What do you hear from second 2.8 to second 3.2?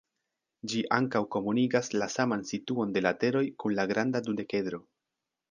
de